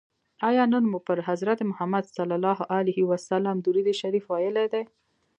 [0.49, 4.81] آیا نن مو پر حضرت محمد صلی الله علیه وسلم درود شریف ویلي دی؟